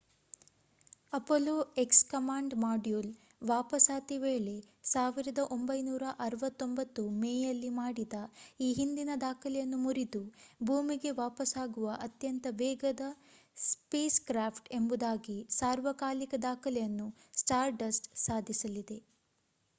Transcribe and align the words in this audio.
Apollo 1.13 1.73
X 1.77 2.05
command 2.05 2.59
module 2.59 3.13
ವಾಪಸಾತಿ 3.43 4.17
ವೇಳೆ 4.17 4.63
1969 4.93 7.19
ಮೇಯಲ್ಲಿ 7.19 7.75
ಮಾಡಿದ 7.75 8.13
ಈ 8.59 8.73
ಹಿಂದಿನ 8.73 9.09
ದಾಖಲೆಯನ್ನು 9.21 9.77
ಮುರಿದು 9.77 10.33
ಭೂಮಿಗೆ 10.63 11.19
ವಾಪಸಾಗುವ 11.19 11.95
ಅತ್ಯಂತ 11.99 12.47
ವೇಗದ 12.55 13.13
ಸ್ಪೇಸ್‌ಕ್ರಾಫ್ಟ್‌ 13.57 14.73
ಎಂಬುದಾಗಿ 14.73 15.47
ಸಾರ್ವಕಾಲಿಕ 15.51 16.33
ದಾಖಲೆಯನ್ನು 16.41 17.15
ಸ್ಟಾರ್‌ಡಸ್ಟ್ 17.37 18.19
ಸಾಧಿಸಲಿದೆ 18.19 19.03